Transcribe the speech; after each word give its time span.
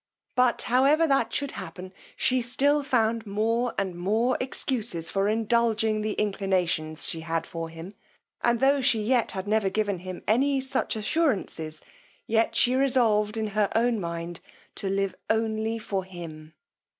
But 0.33 0.63
however 0.63 1.05
that 1.05 1.31
should 1.31 1.51
happen, 1.51 1.93
she 2.15 2.41
still 2.41 2.81
found 2.81 3.27
more 3.27 3.75
and 3.77 3.95
more 3.95 4.35
excuses 4.39 5.11
for 5.11 5.27
indulging 5.27 6.01
the 6.01 6.13
inclinations 6.13 7.07
she 7.07 7.19
had 7.19 7.45
for 7.45 7.69
him; 7.69 7.93
and 8.41 8.59
tho' 8.59 8.81
she 8.81 8.99
yet 8.99 9.29
had 9.33 9.47
never 9.47 9.69
given 9.69 9.99
him 9.99 10.23
any 10.27 10.59
such 10.59 10.95
assurances, 10.95 11.83
yet 12.25 12.55
she 12.55 12.73
resolved 12.73 13.37
in 13.37 13.49
her 13.49 13.69
own 13.75 13.99
mind, 13.99 14.39
to 14.73 14.89
live 14.89 15.13
only 15.29 15.77
for 15.77 16.03
him. 16.03 16.55